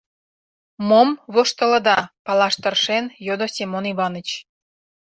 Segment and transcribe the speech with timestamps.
[0.89, 4.29] —Мом воштылыда?— палаш тыршен, йодо Семон Иваныч.